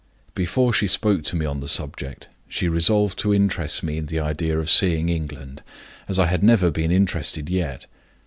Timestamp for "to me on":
1.25-1.59